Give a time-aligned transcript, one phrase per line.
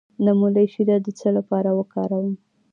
[0.23, 2.29] د مولی شیره د څه لپاره وکاروم؟